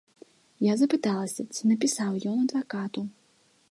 Я 0.71 0.77
запыталася, 0.83 1.41
ці 1.57 1.61
напісаў 1.73 2.11
ён 2.35 2.45
адвакату. 2.49 3.01